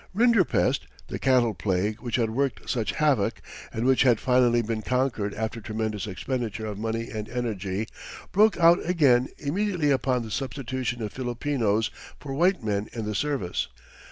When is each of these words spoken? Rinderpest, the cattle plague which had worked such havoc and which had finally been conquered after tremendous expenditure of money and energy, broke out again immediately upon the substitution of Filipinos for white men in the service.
Rinderpest, 0.15 0.87
the 1.09 1.19
cattle 1.19 1.53
plague 1.53 2.01
which 2.01 2.15
had 2.15 2.31
worked 2.31 2.67
such 2.67 2.93
havoc 2.93 3.39
and 3.71 3.85
which 3.85 4.01
had 4.01 4.19
finally 4.19 4.63
been 4.63 4.81
conquered 4.81 5.31
after 5.35 5.61
tremendous 5.61 6.07
expenditure 6.07 6.65
of 6.65 6.79
money 6.79 7.11
and 7.11 7.29
energy, 7.29 7.87
broke 8.31 8.57
out 8.57 8.79
again 8.83 9.27
immediately 9.37 9.91
upon 9.91 10.23
the 10.23 10.31
substitution 10.31 11.03
of 11.03 11.13
Filipinos 11.13 11.91
for 12.19 12.33
white 12.33 12.63
men 12.63 12.89
in 12.93 13.05
the 13.05 13.13
service. 13.13 13.67